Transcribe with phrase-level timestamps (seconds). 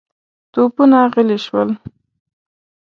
[0.53, 1.69] توپونه غلي شول.